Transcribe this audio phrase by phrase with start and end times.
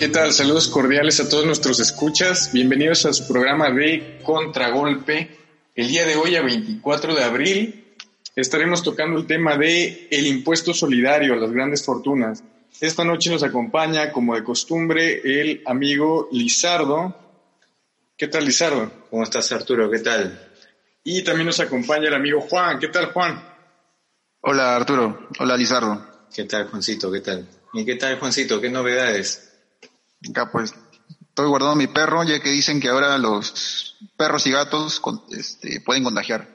[0.00, 0.32] ¿Qué tal?
[0.32, 2.54] Saludos cordiales a todos nuestros escuchas.
[2.54, 5.36] Bienvenidos a su programa de Contragolpe.
[5.74, 7.94] El día de hoy, a 24 de abril,
[8.34, 12.42] estaremos tocando el tema de el impuesto solidario a las grandes fortunas.
[12.80, 17.14] Esta noche nos acompaña, como de costumbre, el amigo Lizardo.
[18.16, 18.90] ¿Qué tal, Lizardo?
[19.10, 19.90] ¿Cómo estás, Arturo?
[19.90, 20.48] ¿Qué tal?
[21.04, 22.78] Y también nos acompaña el amigo Juan.
[22.78, 23.38] ¿Qué tal, Juan?
[24.40, 25.28] Hola, Arturo.
[25.40, 26.06] Hola, Lizardo.
[26.34, 27.12] ¿Qué tal, Juancito?
[27.12, 27.46] ¿Qué tal?
[27.74, 28.62] ¿Y qué tal, Juancito?
[28.62, 29.49] ¿Qué novedades?
[30.28, 30.74] Acá, pues,
[31.28, 36.04] estoy guardando mi perro, ya que dicen que ahora los perros y gatos este, pueden
[36.04, 36.46] contagiar.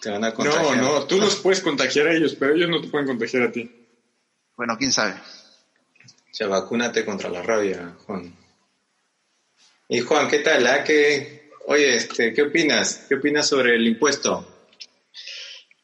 [0.00, 0.76] Te van a contagiar.
[0.76, 3.52] No, no, tú los puedes contagiar a ellos, pero ellos no te pueden contagiar a
[3.52, 3.70] ti.
[4.56, 5.14] Bueno, quién sabe.
[6.32, 8.34] Ya, vacúnate contra la rabia, Juan.
[9.88, 10.66] Y Juan, ¿qué tal?
[10.66, 10.84] Ah?
[10.84, 13.06] ¿Qué, oye, este, ¿qué opinas?
[13.08, 14.46] ¿Qué opinas sobre el impuesto?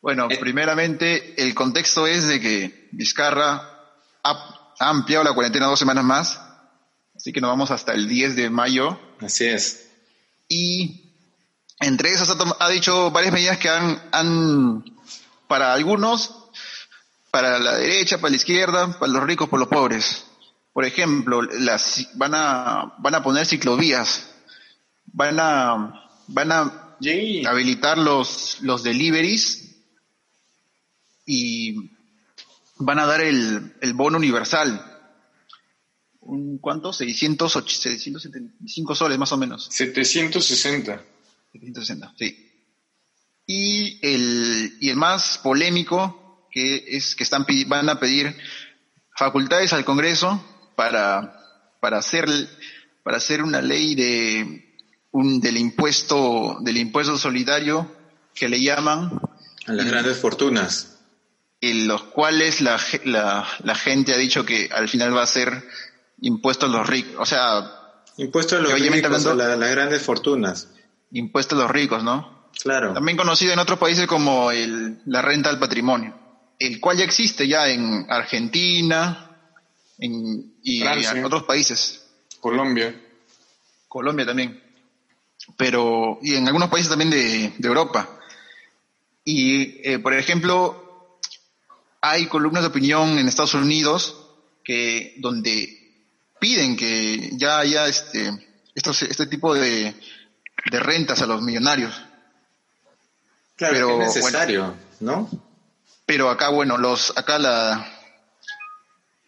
[0.01, 0.39] Bueno, Eh.
[0.39, 3.55] primeramente, el contexto es de que Vizcarra
[4.23, 6.41] ha, ha ampliado la cuarentena dos semanas más,
[7.27, 9.89] así que nos vamos hasta el 10 de mayo, Así es.
[10.49, 11.13] y
[11.81, 14.85] entre esas ha, dicho varias medidas que han, han,
[15.49, 16.37] para algunos,
[17.33, 20.25] para la derecha, para la izquierda, para los ricos, para los pobres.
[20.73, 24.31] Por ejemplo, las, van a, van a poner ciclovías,
[25.07, 26.97] van a, van a
[27.49, 29.75] habilitar los, los deliveries
[31.27, 31.91] y
[32.77, 34.93] van a dar el, el bono universal.
[36.27, 36.93] Un, ¿Cuánto?
[36.93, 39.69] 600, 675 soles más o menos.
[39.71, 41.03] 760.
[41.53, 42.43] 760, sí.
[43.47, 48.37] Y el, y el más polémico, que es que están, van a pedir
[49.17, 51.41] facultades al Congreso para,
[51.81, 52.27] para hacer,
[53.05, 54.75] para hacer una ley de,
[55.13, 57.95] un, del impuesto, del impuesto solidario
[58.35, 59.13] que le llaman,
[59.67, 60.99] A las grandes fortunas.
[61.61, 65.63] en los cuales la, la gente ha dicho que al final va a ser
[66.21, 67.73] impuesto a los ricos, o sea,
[68.19, 68.77] Impuesto a los a
[69.35, 70.69] hablando- la- las grandes fortunas.
[71.13, 72.49] impuesto a los ricos, ¿no?
[72.63, 72.95] Claro.
[72.95, 76.19] También conocido en otros países como el, la renta al patrimonio,
[76.59, 79.37] el cual ya existe ya en Argentina
[79.99, 81.11] en, y Francia.
[81.13, 82.07] en otros países,
[82.41, 82.99] Colombia.
[83.89, 84.63] Colombia también,
[85.59, 88.09] pero y en algunos países también de, de Europa.
[89.25, 91.19] Y, eh, por ejemplo,
[92.01, 94.17] hay columnas de opinión en Estados Unidos
[94.65, 95.86] que donde
[96.39, 98.31] piden que ya haya este,
[98.75, 99.95] estos, este tipo de,
[100.71, 101.95] de rentas a los millonarios.
[103.57, 105.31] Claro, pero, es necesario, ¿no?
[106.05, 107.91] Pero acá, bueno, los, acá la,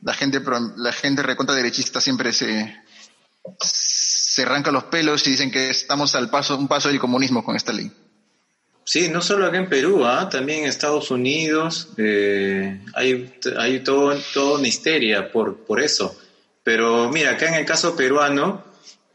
[0.02, 0.40] la gente,
[0.76, 2.76] la gente recontra derechista siempre se,
[3.60, 7.56] se arranca los pelos y dicen que estamos al paso, un paso del comunismo con
[7.56, 7.90] esta ley.
[8.84, 10.28] Sí, no solo acá en Perú, ¿ah?
[10.30, 16.18] también en Estados Unidos eh, hay, hay todo, toda una histeria por, por eso.
[16.68, 18.62] Pero mira, acá en el caso peruano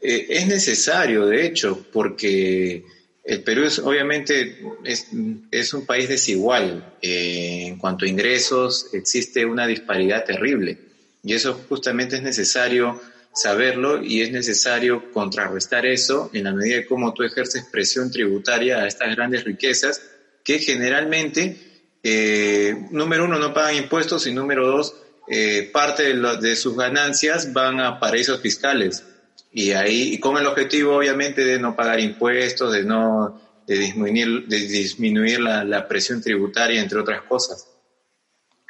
[0.00, 2.84] eh, es necesario, de hecho, porque
[3.22, 6.96] el Perú es, obviamente es, un país desigual.
[7.00, 10.80] eh, en cuanto a ingresos, existe una disparidad terrible.
[11.22, 13.00] Y eso justamente es necesario
[13.32, 18.78] saberlo y es necesario contrarrestar eso en la medida de cómo tú ejerces presión tributaria
[18.78, 20.02] a estas grandes riquezas
[20.42, 21.56] que generalmente,
[22.02, 27.80] eh, número uno, no pagan impuestos y número dos, eh, parte de, sus ganancias van
[27.80, 29.04] a paraísos fiscales.
[29.52, 34.58] Y ahí, con el objetivo obviamente de no pagar impuestos, de no de disminuir, de
[34.58, 37.68] disminuir la, la presión tributaria, entre otras cosas.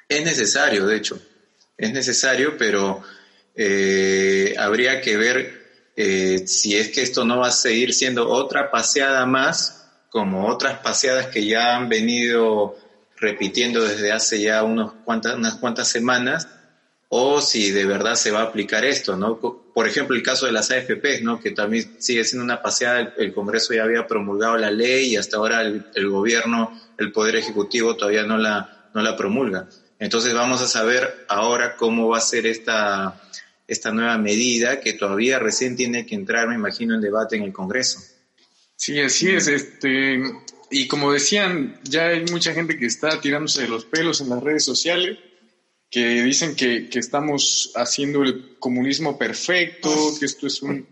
[0.08, 1.20] Es necesario, de hecho,
[1.76, 3.02] es necesario, pero
[3.54, 5.64] eh, habría que ver
[5.96, 10.78] eh, si es que esto no va a seguir siendo otra paseada más, como otras
[10.78, 12.76] paseadas que ya han venido
[13.16, 16.48] repitiendo desde hace ya unos cuantas, unas cuantas semanas,
[17.08, 19.38] o si de verdad se va a aplicar esto, ¿no?
[19.38, 21.40] Por ejemplo, el caso de las AFPs, ¿no?
[21.40, 25.36] Que también sigue siendo una paseada, el, Congreso ya había promulgado la ley y hasta
[25.36, 29.68] ahora el, el gobierno, el Poder Ejecutivo todavía no la, no la promulga.
[29.98, 33.20] Entonces vamos a saber ahora cómo va a ser esta,
[33.68, 37.52] esta nueva medida que todavía recién tiene que entrar, me imagino, en debate en el
[37.52, 38.00] Congreso.
[38.76, 39.46] Sí, así es.
[39.46, 40.20] Este,
[40.82, 44.42] y como decían, ya hay mucha gente que está tirándose de los pelos en las
[44.42, 45.18] redes sociales,
[45.90, 50.86] que dicen que, que estamos haciendo el comunismo perfecto, que esto es, un,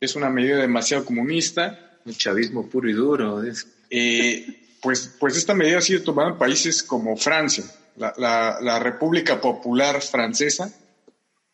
[0.00, 1.98] es una medida demasiado comunista.
[2.04, 3.42] Un chavismo puro y duro.
[3.42, 4.46] es- Eh,
[4.80, 7.64] pues, pues esta medida ha sido tomada en países como Francia,
[7.96, 10.72] la, la- la República Popular Francesa,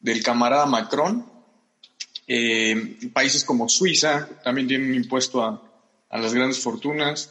[0.00, 1.25] del camarada Macron.
[2.26, 5.62] Eh, países como Suiza también tienen un impuesto a,
[6.10, 7.30] a las grandes fortunas.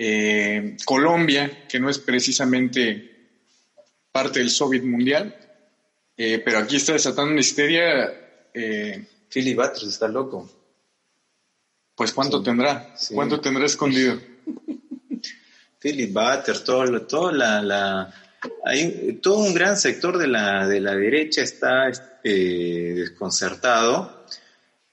[0.00, 3.04] Eh, Colombia, que no es precisamente
[4.12, 5.34] parte del Soviet mundial,
[6.20, 8.10] Eh, pero aquí está desatando una histeria.
[8.52, 10.50] Eh, Philly Butters está loco.
[11.94, 12.44] Pues ¿cuánto Sí.
[12.44, 12.92] tendrá?
[12.96, 13.14] Sí.
[13.14, 14.20] ¿Cuánto tendrá escondido?
[15.80, 18.12] Philip Butters, todo, todo la, la-
[18.64, 21.88] hay todo un gran sector de la, de la derecha está
[22.24, 24.17] eh, desconcertado.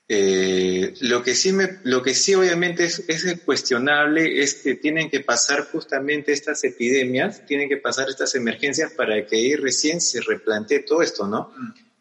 [0.08, 5.10] Eh, lo que sí me, lo que sí obviamente es, es cuestionable es que tienen
[5.10, 10.22] que pasar justamente estas epidemias, tienen que pasar estas emergencias para que ahí recién se
[10.22, 11.52] replantee todo esto, ¿no?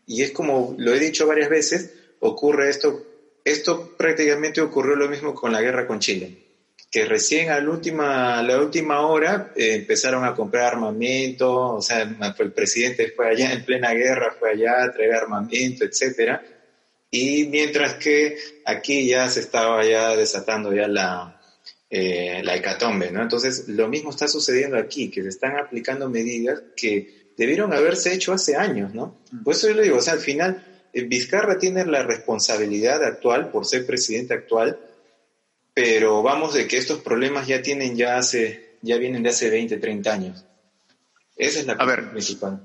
[0.07, 3.07] Y es como lo he dicho varias veces, ocurre esto,
[3.43, 6.45] esto prácticamente ocurrió lo mismo con la guerra con Chile
[6.95, 11.83] que recién a la última, a la última hora eh, empezaron a comprar armamento, o
[11.83, 12.03] sea,
[12.39, 16.41] el presidente fue allá en plena guerra, fue allá a traer armamento, etcétera,
[17.17, 21.41] y mientras que aquí ya se estaba ya desatando ya la,
[21.89, 23.23] eh, la hecatombe, ¿no?
[23.23, 28.33] Entonces, lo mismo está sucediendo aquí, que se están aplicando medidas que debieron haberse hecho
[28.33, 29.21] hace años, ¿no?
[29.45, 33.53] Por eso yo le digo, o sea, al final, eh, Vizcarra tiene la responsabilidad actual
[33.53, 34.77] por ser presidente actual,
[35.73, 39.77] pero vamos de que estos problemas ya tienen ya hace, ya vienen de hace 20,
[39.77, 40.45] 30 años.
[41.37, 42.11] Esa es la A ver.
[42.11, 42.61] principal.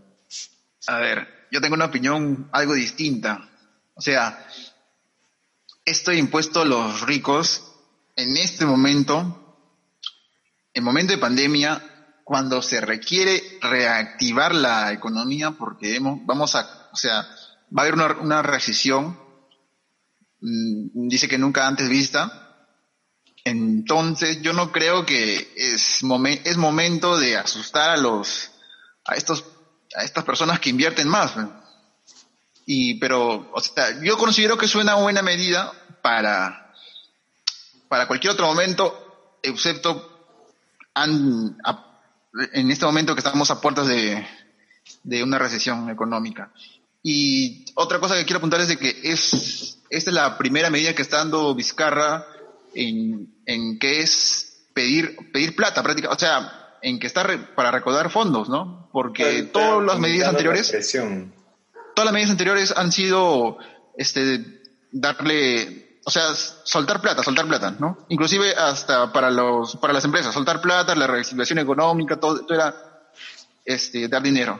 [0.88, 3.49] A ver, yo tengo una opinión algo distinta.
[4.00, 4.48] O sea,
[5.84, 7.66] esto impuesto a los ricos
[8.16, 9.58] en este momento,
[10.74, 11.84] en momento de pandemia,
[12.24, 17.24] cuando se requiere reactivar la economía, porque hemos- vamos a, o sea,
[17.78, 19.20] va a haber una, una recesión,
[20.40, 22.56] mm, dice que nunca antes vista.
[23.44, 28.50] Entonces, yo no creo que es, momen- es momento de asustar a los,
[29.04, 29.44] a estos,
[29.94, 31.34] a estas personas que invierten más.
[32.72, 35.72] Y, pero, o sea, yo considero que es una buena medida
[36.04, 36.72] para,
[37.88, 40.28] para cualquier otro momento, excepto
[40.94, 41.86] an- a-
[42.54, 44.24] en este momento que estamos a puertas de,
[45.04, 46.52] de una recesión económica.
[47.02, 50.94] Y otra cosa que quiero apuntar es de que es, esta es la primera medida
[50.94, 52.24] que está dando Vizcarra
[52.76, 57.72] en, en que es pedir, pedir plata prácticamente, o sea, en que está re- para
[57.72, 58.88] recaudar fondos, ¿no?
[58.92, 60.68] Porque todas las medidas la anteriores.
[62.00, 63.58] Todas las medidas anteriores han sido
[63.98, 64.62] este
[64.92, 70.34] darle o sea soltar plata soltar plata no inclusive hasta para los para las empresas
[70.34, 72.74] soltar plata la reactivación económica todo, todo era
[73.66, 74.60] este dar dinero.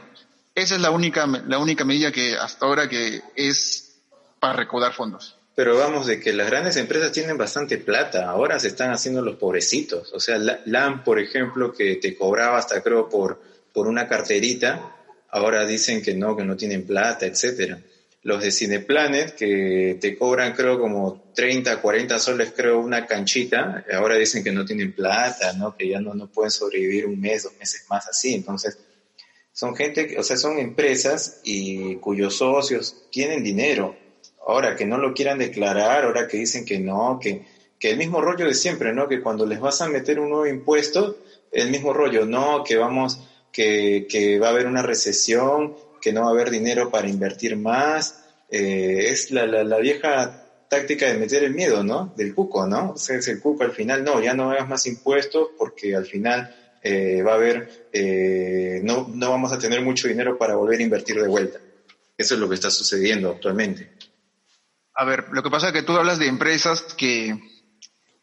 [0.54, 4.00] Esa es la única la única medida que hasta ahora que es
[4.38, 5.36] para recaudar fondos.
[5.56, 9.36] Pero vamos, de que las grandes empresas tienen bastante plata, ahora se están haciendo los
[9.36, 10.12] pobrecitos.
[10.12, 13.40] O sea, la- LAM, por ejemplo, que te cobraba hasta creo por,
[13.72, 14.80] por una carterita,
[15.30, 17.80] ahora dicen que no, que no tienen plata, etcétera.
[18.22, 24.16] Los de Cineplanet, que te cobran creo como 30, 40 soles, creo, una canchita, ahora
[24.16, 25.74] dicen que no tienen plata, ¿no?
[25.74, 28.34] Que ya no, no pueden sobrevivir un mes, dos meses más así.
[28.34, 28.76] Entonces,
[29.52, 33.96] son gente, o sea, son empresas y cuyos socios tienen dinero.
[34.46, 37.46] Ahora que no lo quieran declarar, ahora que dicen que no, que,
[37.78, 39.08] que el mismo rollo de siempre, ¿no?
[39.08, 41.16] Que cuando les vas a meter un nuevo impuesto,
[41.52, 43.20] el mismo rollo, no, que vamos,
[43.52, 47.56] que, que va a haber una recesión, que no va a haber dinero para invertir
[47.56, 48.24] más.
[48.48, 52.12] Eh, es la, vieja táctica de meter el miedo, ¿no?
[52.16, 52.92] Del cuco, ¿no?
[52.92, 56.06] O sea, es el cuco al final, no, ya no hagas más impuestos porque al
[56.06, 60.80] final eh, va a haber, eh, no, no vamos a tener mucho dinero para volver
[60.80, 61.58] a invertir de vuelta.
[62.16, 63.92] Eso es lo que está sucediendo actualmente.
[64.94, 67.38] a ver lo que pasa es que tú hablas de empresas que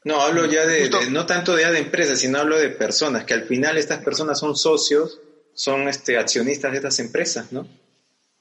[0.04, 3.34] No, hablo ya de, no tanto de, ya de empresas, sino hablo de personas, que
[3.34, 5.20] al final estas personas son socios,
[5.54, 7.68] son este, accionistas de estas empresas, ¿no?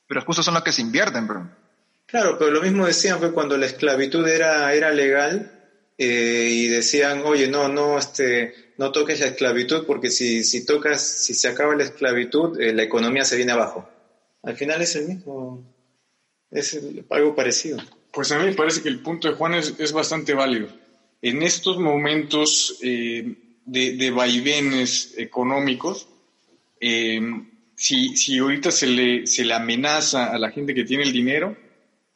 [0.07, 1.49] pero justo son las que se invierten pero
[2.07, 5.51] Claro, pero lo mismo decían fue cuando la esclavitud era, era legal
[5.99, 11.03] eh, y decían, oye, no, no, este, no toques la esclavitud porque si, si tocas,
[11.03, 13.89] si se acaba la esclavitud, eh, la economía se viene abajo.
[14.45, 15.65] Al final es el mismo,
[16.53, 17.79] es el- algo parecido.
[18.13, 20.69] Pues a mí me parece que el punto de Juan es, es bastante válido.
[21.23, 26.09] En estos momentos eh, de, vaivenes económicos,
[26.81, 27.21] eh,
[27.75, 31.57] si, si ahorita se le, se le amenaza a la gente que tiene el dinero,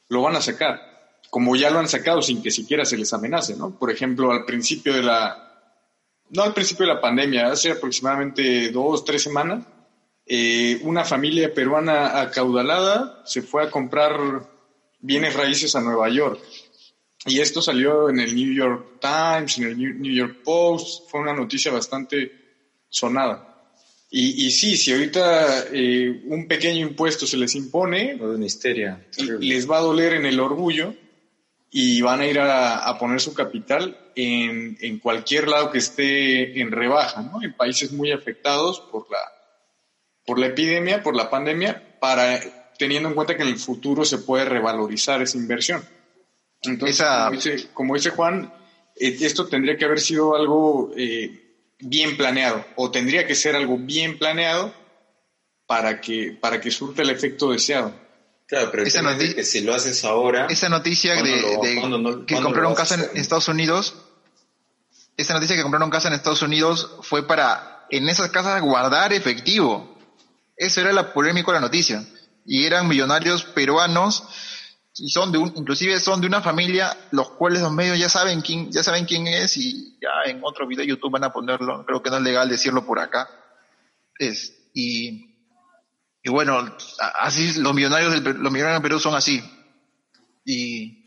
[0.09, 3.55] lo van a sacar, como ya lo han sacado sin que siquiera se les amenace,
[3.55, 3.77] ¿no?
[3.77, 5.51] Por ejemplo, al principio de la,
[6.29, 9.65] no al principio de la pandemia, hace aproximadamente dos, tres semanas,
[10.25, 14.17] eh, una familia peruana acaudalada se fue a comprar
[14.99, 16.39] bienes raíces a Nueva York.
[17.25, 21.33] Y esto salió en el New York Times, en el New York Post, fue una
[21.33, 22.31] noticia bastante
[22.89, 23.47] sonada.
[24.09, 29.07] Y, y sí, si ahorita eh, un pequeño impuesto se les impone, histeria.
[29.39, 30.93] les va a doler en el orgullo
[31.69, 36.59] y van a ir a, a poner su capital en, en cualquier lado que esté
[36.59, 37.41] en rebaja, ¿no?
[37.41, 39.19] En países muy afectados por la,
[40.25, 42.41] por la epidemia, por la pandemia, para
[42.77, 45.83] teniendo en cuenta que en el futuro se puede revalorizar esa inversión.
[46.63, 48.53] Entonces, como, dice, Juan,
[48.95, 53.77] eh, esto tendría que haber sido algo eh, bien planeado, o tendría que ser algo
[53.77, 54.73] bien planeado
[55.65, 57.93] para que, para que surta el efecto deseado.
[58.47, 60.47] Claro, pero esa noticia, que si lo haces ahora...
[60.47, 63.95] Esa noticia de, que compraron casa en Estados Unidos,
[65.15, 69.97] esa noticia que compraron casa en Estados Unidos fue para en esas casas guardar efectivo.
[70.57, 72.05] Eso era la polémica de la noticia.
[72.45, 74.23] Y eran millonarios peruanos
[74.97, 78.41] y son de un, inclusive son de una familia, los cuales los medios ya saben
[78.41, 81.85] quién, ya saben quién es y ya en otro video de YouTube van a ponerlo,
[81.85, 83.29] creo que no es legal decirlo por acá.
[84.19, 85.33] Es, y,
[86.23, 86.75] y bueno,
[87.19, 89.41] así los millonarios del, los millonarios del Perú son así.
[90.43, 91.05] Y,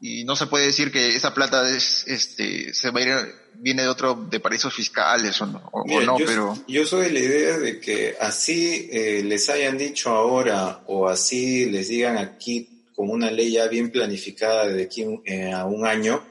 [0.00, 3.82] y no se puede decir que esa plata es, este, se va a ir, viene
[3.82, 6.58] de otro, de paraísos fiscales o no, o, no yo, pero.
[6.68, 11.66] Yo soy de la idea de que así eh, les hayan dicho ahora o así
[11.66, 16.24] les digan aquí con una ley ya bien planificada de aquí eh, a un año,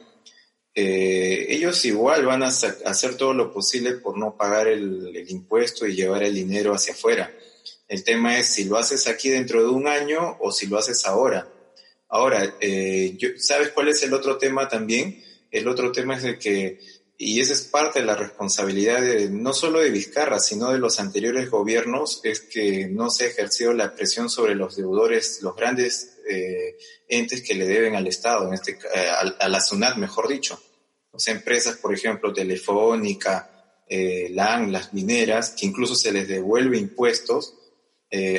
[0.74, 5.96] eh, ellos igual van a hacer todo lo posible por no pagar el, impuesto y
[5.96, 7.30] llevar el dinero hacia afuera.
[7.90, 11.06] El tema es si lo haces aquí dentro de un año o si lo haces
[11.06, 11.46] ahora.
[12.08, 15.22] Ahora, eh, ¿sabes cuál es el otro tema también?
[15.52, 16.80] El otro tema es de que
[17.18, 21.52] y esa es parte de la responsabilidad no solo de Vizcarra, sino de los anteriores
[21.52, 26.78] gobiernos, es que no se ha ejercido la presión sobre los deudores, los grandes eh,
[27.08, 29.10] entes que le deben al Estado, este, eh,
[29.40, 30.62] a, la SUNAT, mejor dicho.
[31.12, 36.78] O sea, empresas, por ejemplo, Telefónica, eh, LAN, las mineras, que incluso se les devuelve
[36.78, 37.58] impuestos,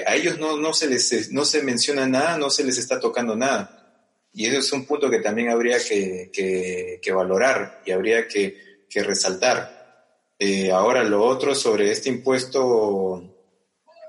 [0.06, 4.28] a ellos no, se les, no se menciona nada, no se les está tocando nada.
[4.34, 8.54] Y eso es un punto que también habría que, valorar y habría que
[8.96, 10.36] resaltar.
[10.74, 13.32] Ahora lo otro sobre este impuesto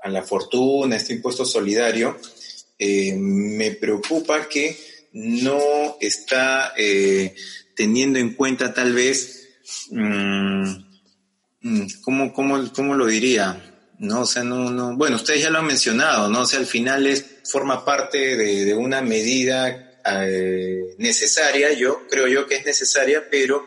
[0.04, 2.18] a la fortuna, este impuesto solidario,
[2.78, 4.76] eh, me preocupa que
[5.12, 7.34] no está eh,
[7.76, 9.48] teniendo en cuenta tal vez,
[9.90, 10.64] mm,
[11.60, 13.92] mm, ¿cómo, cómo, lo diría?
[13.98, 14.22] ¿no?
[14.22, 16.40] O sea, no, no, bueno, ustedes ya lo han mencionado, ¿no?
[16.40, 19.90] O sea, al final es, forma parte de, una medida
[20.98, 23.64] necesaria, yo creo yo que es necesaria, pero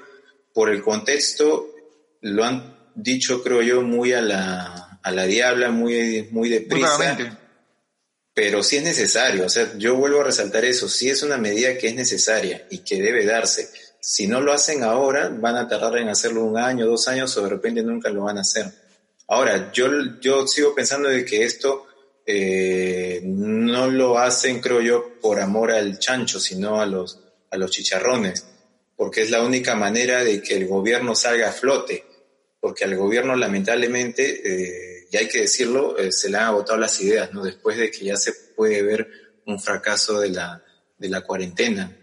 [0.54, 1.68] por el contexto,
[2.22, 7.40] lo han dicho, creo yo, muy a la, a la diabla, muy, muy deprisa.
[8.38, 11.75] Pero sí es necesario, o sea, yo vuelvo a resaltar eso, sí es una medida
[11.75, 13.67] que es necesaria y que debe darse.
[14.00, 17.41] Si no lo hacen ahora, van a tardar en hacerlo un año, dos años o
[17.41, 18.67] de repente nunca lo van a hacer.
[19.27, 19.89] Ahora, yo,
[20.22, 21.88] yo sigo pensando de que esto
[22.27, 27.72] eh, no lo hacen, creo yo, por amor al chancho, sino a los, a los
[27.72, 28.46] chicharrones
[28.98, 32.03] porque es la única manera de que el gobierno salga a flote,
[32.60, 37.00] porque al gobierno lamentablemente, eh, ya hay que decirlo, eh, se le han agotado las
[37.02, 37.44] ideas, ¿no?
[37.44, 39.10] Después de que ya se puede ver
[39.46, 40.64] un fracaso de la,
[40.98, 41.96] de la cuarentena.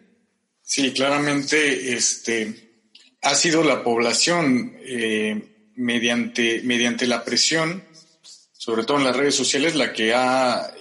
[0.63, 2.87] Sí, claramente este,
[3.21, 7.85] ha sido la población eh, mediante, mediante la presión,
[8.53, 10.73] sobre todo en las redes sociales, la que ha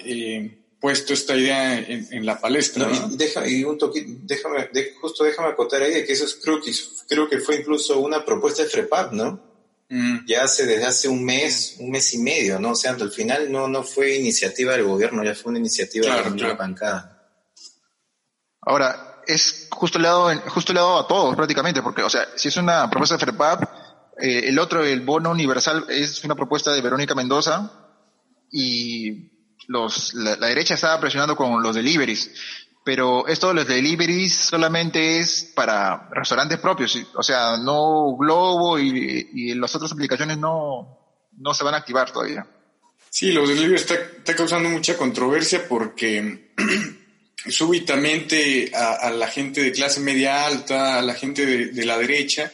[0.83, 2.91] puesto esta idea en, la palestra.
[2.91, 3.77] y, deja, y un
[4.23, 6.73] déjame, justo déjame acotar ahí que eso es, creo, que,
[7.07, 9.52] creo que fue incluso una propuesta de FREPAP, ¿no?
[9.95, 10.25] Mm.
[10.25, 12.71] Ya hace desde hace un mes, un mes y medio, ¿no?
[12.71, 16.41] O sea, al final no, no fue iniciativa del gobierno, ya fue una iniciativa de
[16.41, 17.29] la bancada.
[18.59, 22.47] Ahora, es justo le, dado, justo le dado a todos prácticamente, porque, o sea, si
[22.47, 23.63] es una propuesta de FREPAP,
[24.19, 27.71] eh, el otro, el bono universal, es una propuesta de Verónica Mendoza,
[28.51, 29.29] y
[29.67, 32.31] los, la, derecha estaba presionando con los deliveries,
[32.83, 39.29] pero esto de los deliveries solamente es para restaurantes propios, o sea, no Globo y,
[39.33, 40.99] y las otras aplicaciones no,
[41.37, 42.45] no se van a activar todavía.
[43.13, 46.51] Sí, los deliveries está, causando mucha controversia porque
[47.47, 52.51] súbitamente a, la gente de clase media alta, a la gente de, la derecha,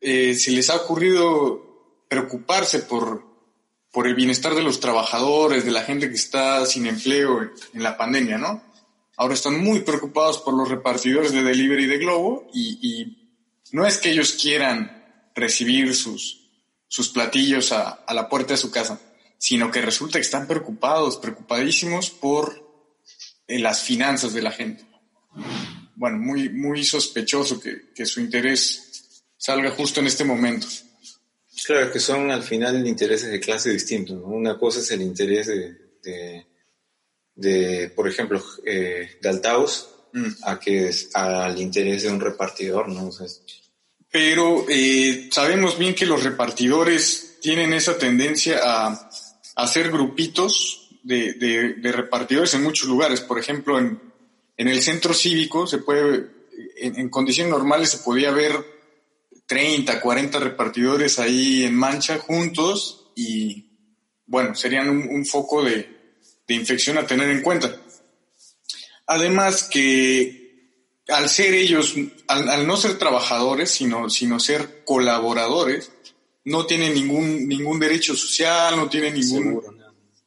[0.00, 3.24] eh, se les ha ocurrido preocuparse por,
[3.92, 7.96] por el bienestar de los trabajadores, de la gente que está sin empleo en la
[7.96, 8.71] pandemia, ¿no?
[9.16, 13.18] Ahora están muy preocupados por los repartidores de delivery de Globo y,
[13.72, 16.50] no es que ellos quieran recibir sus,
[16.88, 19.00] sus platillos a, la puerta de su casa,
[19.38, 22.90] sino que resulta que están preocupados, preocupadísimos por
[23.46, 24.84] eh, las finanzas de la gente.
[25.96, 30.66] Bueno, muy, muy sospechoso que, que su interés salga justo en este momento.
[31.64, 34.20] Claro, que son al final intereses de clase distintos.
[34.24, 36.46] Una cosa es el interés de,
[37.94, 40.28] por ejemplo, eh, de Altaus, mm.
[40.42, 43.10] a que es al interés de un repartidor, ¿no?
[44.10, 49.10] Pero eh, sabemos bien que los repartidores tienen esa tendencia a,
[49.56, 53.20] hacer grupitos de, de, repartidores en muchos lugares.
[53.20, 54.00] Por ejemplo, en,
[54.56, 56.30] en el centro cívico se puede,
[56.76, 58.52] en, condiciones normales se podía ver
[59.46, 63.68] 30, 40 repartidores ahí en mancha juntos y
[64.26, 65.91] bueno, serían un, foco de,
[66.52, 67.76] de infección a tener en cuenta.
[69.06, 70.42] Además que
[71.08, 71.94] al ser ellos,
[72.28, 75.92] al, no ser trabajadores, sino, sino ser colaboradores,
[76.44, 79.62] no tienen ningún, ningún derecho social, no tienen ningún,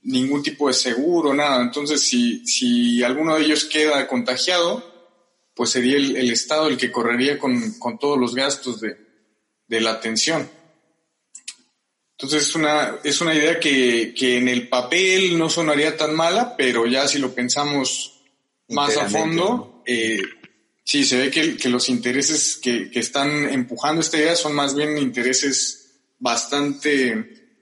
[0.03, 1.62] ningún tipo de seguro, nada.
[1.62, 4.96] Entonces, si, si alguno de ellos queda contagiado,
[5.55, 8.98] pues sería el, Estado el que correría con, con todos los gastos de,
[9.67, 10.50] de, la atención.
[12.17, 16.55] Entonces, es una, es una idea que, que en el papel no sonaría tan mala,
[16.55, 18.22] pero ya si lo pensamos
[18.69, 20.22] más a fondo, eh,
[20.81, 24.74] sí, se ve que, que los intereses que, que, están empujando esta idea son más
[24.75, 27.60] bien intereses bastante,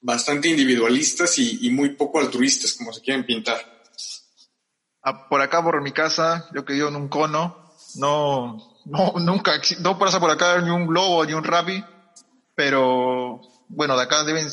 [0.00, 3.58] bastante individualistas y, muy poco altruistas, como se quieren pintar.
[5.02, 9.52] Ah, por acá, por mi casa, yo que vivo en un cono, no, no, nunca,
[9.78, 11.82] no pasa por acá ni un globo ni un rabi,
[12.56, 14.48] pero bueno, de acá deben,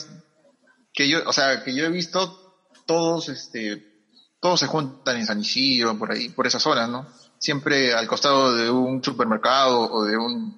[0.93, 2.55] que yo, o sea, que yo he visto
[2.85, 3.95] todos, este,
[4.39, 7.07] todos se juntan en San Isidro, por ahí, por esa zona, ¿no?
[7.39, 10.57] Siempre al costado de un supermercado o de un,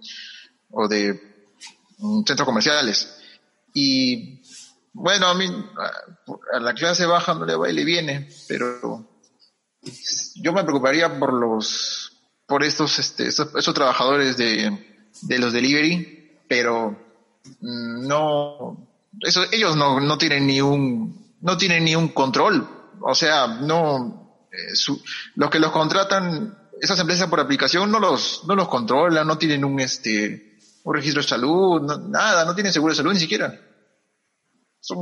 [0.72, 1.20] o de
[2.26, 3.18] centros comerciales.
[3.74, 4.42] Y
[4.94, 5.46] bueno, a mí,
[6.54, 9.08] a la clase baja no le va y le viene, pero
[10.36, 12.12] yo me preocuparía por los,
[12.46, 17.07] por estos, este, esos, trabajadores de, de los delivery, pero
[17.62, 18.88] no,
[19.22, 24.48] eso, ellos no, no tienen ni un, no tienen ni un control o sea, no,
[24.52, 24.96] eh,
[25.36, 29.64] los que los contratan, esas empresas por aplicación no los, no los controlan, no tienen
[29.66, 33.60] un, este, un registro de salud, nada, no tienen seguro de salud ni siquiera.
[34.80, 35.00] Son,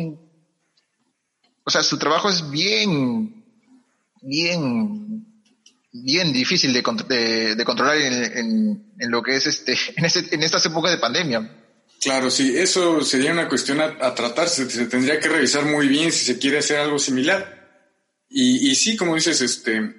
[1.63, 3.45] o sea, su trabajo es bien,
[4.21, 5.25] bien,
[5.91, 10.91] bien difícil de, de, controlar en, en, lo que es este, en, en estas épocas
[10.91, 11.61] de pandemia.
[12.05, 14.69] Claro, sí, eso sería una cuestión a, a tratarse.
[14.69, 17.89] Se tendría que revisar muy bien si se quiere hacer algo similar.
[18.29, 19.91] Y, y sí, como dices, este,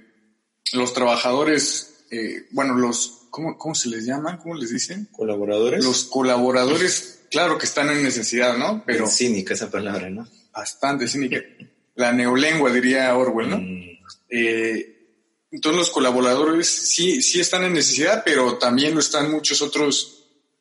[0.72, 4.38] los trabajadores, eh, bueno, los, ¿cómo, ¿cómo se les llama?
[4.38, 5.08] ¿Cómo les dicen?
[5.10, 5.84] Colaboradores.
[5.84, 8.84] Los colaboradores, claro que están en necesidad, ¿no?
[8.86, 9.08] Pero...
[9.08, 10.28] cínica esa palabra, ¿no?
[10.52, 11.42] Bastante cínica.
[11.96, 13.58] La neolengua, diría Orwell, ¿no?
[13.58, 13.98] Mm.
[14.30, 14.92] Eh,
[15.50, 20.15] entonces los colaboradores sí, sí están en necesidad, pero también lo están muchos otros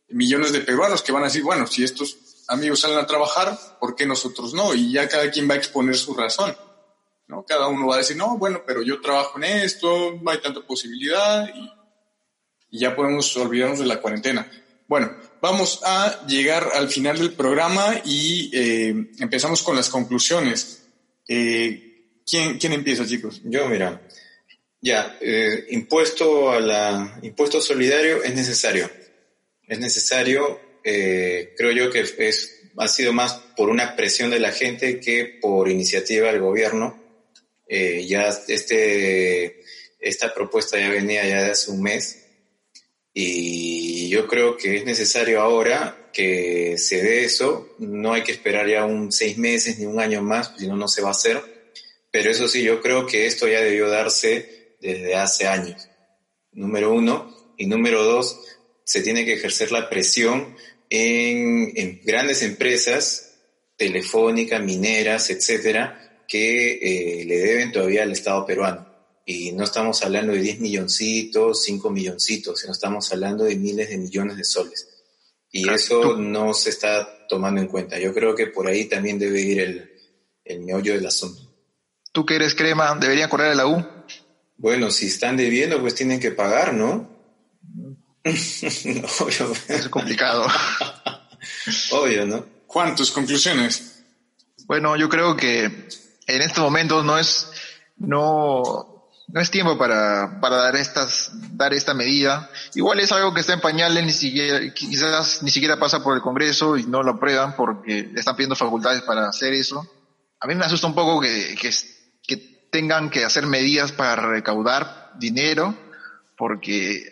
[0.10, 3.96] millones de peruanos que van a decir, bueno, si estos amigos salen a trabajar, ¿por
[3.96, 4.74] qué nosotros no?
[4.74, 6.56] Y ya cada quien va a exponer su razón.
[7.28, 7.44] ¿no?
[7.46, 10.62] Cada uno va a decir, no, bueno, pero yo trabajo en esto, no hay tanta
[10.62, 11.72] posibilidad y,
[12.78, 14.52] ya podemos olvidarnos de la cuarentena.
[14.88, 20.84] Bueno, vamos a llegar al final del programa y eh, empezamos con las conclusiones.
[21.26, 23.40] Eh, ¿quién, ¿Quién empieza, chicos?
[23.46, 24.02] Yo, mira,
[24.82, 28.90] ya, eh, impuesto a la impuesto solidario es necesario.
[29.68, 35.00] Es necesario, creo yo que es, ha sido más por una presión de la gente
[35.00, 37.02] que por iniciativa del gobierno
[37.68, 39.62] eh, ya este,
[40.00, 42.26] esta propuesta ya venía ya de hace un mes
[43.14, 47.76] y yo creo que es necesario ahora que se dé eso.
[47.80, 50.90] No hay que esperar ya un seis meses ni un año más, si no, no
[50.90, 51.42] se va a hacer.
[52.12, 55.88] Pero eso sí, yo creo que esto ya debió darse desde hace años.
[56.52, 57.54] Número uno.
[57.58, 58.38] Y número dos,
[58.86, 60.56] se tiene que ejercer la presión
[60.90, 63.34] en, en grandes empresas,
[63.76, 68.88] telefónicas, mineras, etcétera, que eh, le deben todavía al Estado peruano.
[69.26, 73.98] Y no estamos hablando de 10 milloncitos, 5 milloncitos, sino estamos hablando de miles de
[73.98, 74.88] millones de soles.
[75.52, 77.98] Y eso no se está tomando en cuenta.
[77.98, 79.92] Yo creo que por ahí también debe ir el,
[80.44, 81.42] el meollo del asunto.
[82.12, 83.84] Tú que eres crema, ¿deberían correr a la U?
[84.58, 87.15] Bueno, si están debiendo, pues tienen que pagar, ¿no?
[89.20, 89.54] Obvio.
[89.68, 90.48] Es complicado.
[91.92, 92.46] Obvio, ¿no?
[92.66, 94.04] Juan, tus conclusiones.
[94.66, 97.48] Bueno, yo creo que en estos momentos no es,
[97.98, 102.50] no, no es tiempo para, para dar estas, dar esta medida.
[102.74, 106.24] Igual es algo que está en pañales, ni siquiera, quizás ni siquiera pasa por el
[106.24, 109.88] Congreso y no lo aprueban porque están pidiendo facultades para hacer eso.
[110.40, 111.70] A mí me asusta un poco que, que,
[112.26, 112.38] que
[112.72, 115.76] tengan que hacer medidas para recaudar dinero
[116.38, 117.08] porque,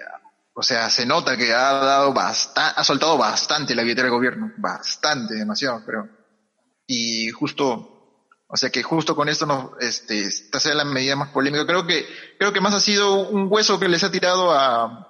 [0.53, 4.51] o sea, se nota que ha dado bastante, ha soltado bastante la billetera del gobierno,
[4.57, 6.07] bastante, demasiado, creo.
[6.87, 7.93] Y justo
[8.53, 11.65] o sea que justo con esto no, este, esta sea la medida más polémica.
[11.65, 12.05] Creo que,
[12.37, 15.07] creo que más ha sido un hueso que les ha tirado a,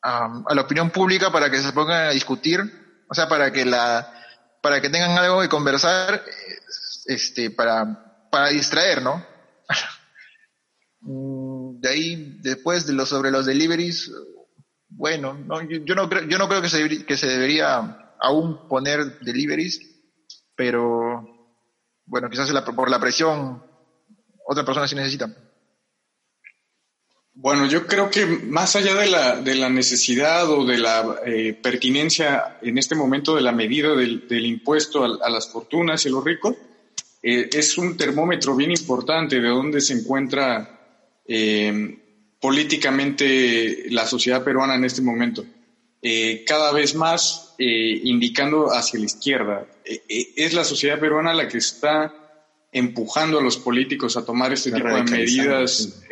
[0.00, 2.60] a, la opinión pública para que se pongan a discutir,
[3.06, 4.10] o sea, para que la,
[4.62, 6.24] para que tengan algo de conversar,
[7.04, 9.24] este, para, para distraer, ¿no?
[11.00, 14.10] Mm, de ahí, después de lo sobre los deliveries,
[14.88, 19.20] bueno, no, yo, no creo, yo no creo que se, que se debería aún poner
[19.20, 19.80] deliveries,
[20.56, 21.26] pero
[22.06, 23.62] bueno, quizás por la presión
[24.46, 25.30] otra persona sí necesita.
[27.34, 31.54] Bueno, yo creo que más allá de la, de la necesidad o de la eh,
[31.54, 36.56] pertinencia en este momento de la medida del, impuesto a, las fortunas y los ricos,
[37.22, 40.80] eh, es un termómetro bien importante de dónde se encuentra
[41.28, 42.07] eh,
[42.40, 45.44] políticamente la sociedad peruana en este momento.
[46.46, 49.66] cada vez más indicando hacia la izquierda.
[49.84, 52.14] es la sociedad peruana la que está
[52.70, 56.02] empujando a los políticos a tomar este tipo de medidas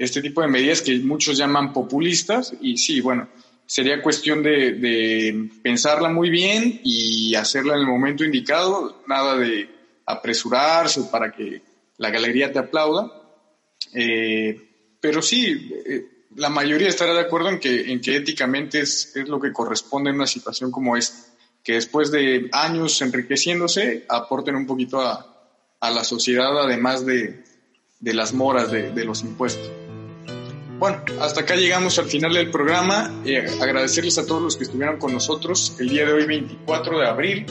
[0.00, 3.28] este tipo de medidas que muchos llaman populistas y sí, bueno,
[3.66, 9.68] sería cuestión de, pensarla muy bien y hacerla en el momento indicado, nada de
[10.06, 11.60] apresurarse para que
[11.98, 13.12] la galería te aplauda.
[13.92, 14.69] Eh,
[15.00, 19.28] pero sí, eh, la mayoría estará de acuerdo en que, en que éticamente es, es,
[19.28, 21.32] lo que corresponde en una situación como esta,
[21.62, 25.26] que después de años enriqueciéndose aporten un poquito a,
[25.82, 27.42] la sociedad, además de,
[28.00, 29.70] las moras de los impuestos.
[30.80, 33.12] Bueno, hasta acá llegamos al final del programa.
[33.26, 37.06] Eh, agradecerles a todos los que estuvieron con nosotros el día de hoy, 24 de
[37.06, 37.46] abril.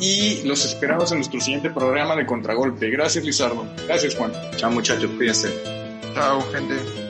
[0.00, 2.88] Y los esperamos en nuestro siguiente programa de Contragolpe.
[2.88, 3.66] Gracias, Lizardo.
[3.86, 4.32] Gracias, Juan.
[4.56, 5.10] Chao, muchachos.
[5.18, 5.81] Cuídense.
[6.14, 7.01] Chao, gente.